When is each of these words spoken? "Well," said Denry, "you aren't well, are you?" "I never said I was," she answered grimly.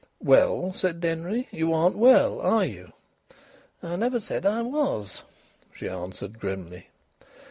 "Well," 0.23 0.73
said 0.73 0.99
Denry, 0.99 1.47
"you 1.51 1.71
aren't 1.75 1.95
well, 1.95 2.39
are 2.41 2.65
you?" 2.65 2.91
"I 3.83 3.97
never 3.97 4.19
said 4.19 4.47
I 4.47 4.63
was," 4.63 5.21
she 5.71 5.87
answered 5.87 6.39
grimly. 6.39 6.87